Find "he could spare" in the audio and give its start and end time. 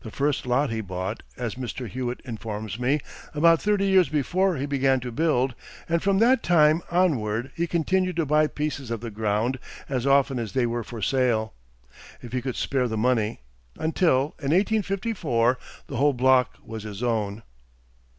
12.34-12.88